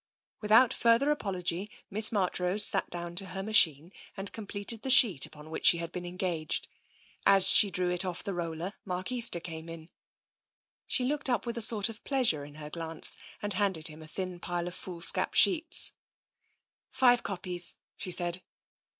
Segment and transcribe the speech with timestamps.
[0.41, 5.51] ''Without further apology, Miss Marchrose sat down to her machine and completed the sheet upon
[5.51, 6.67] which she had been engaged.
[7.23, 9.91] As she drew it off the roller, Mark Easter came in.
[10.87, 14.07] She looked up with a sort of pleasure in her glance, and handed him a
[14.07, 15.91] thin pile of foolscap sheets."
[16.89, 18.41] Five copies," she said.